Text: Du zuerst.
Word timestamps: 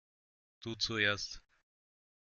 Du 0.63 0.73
zuerst. 0.75 1.43